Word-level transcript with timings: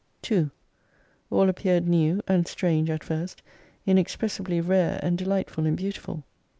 2 0.23 0.49
All 1.29 1.47
appeared 1.47 1.87
new, 1.87 2.21
and 2.27 2.47
strange 2.47 2.89
at 2.89 3.03
first, 3.03 3.43
inexpressibly 3.85 4.59
rare 4.59 4.99
and 5.03 5.15
delightful 5.15 5.67
and 5.67 5.77
beautiful. 5.77 6.23